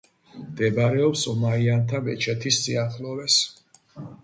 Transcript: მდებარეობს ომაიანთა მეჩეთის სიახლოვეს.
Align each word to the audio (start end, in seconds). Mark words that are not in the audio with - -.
მდებარეობს 0.45 1.25
ომაიანთა 1.33 2.01
მეჩეთის 2.09 2.65
სიახლოვეს. 2.65 3.39